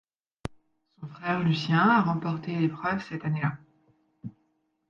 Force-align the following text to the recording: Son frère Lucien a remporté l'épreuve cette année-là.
Son 0.99 1.07
frère 1.09 1.43
Lucien 1.43 1.77
a 1.87 2.01
remporté 2.01 2.55
l'épreuve 2.55 3.05
cette 3.07 3.23
année-là. 3.23 3.59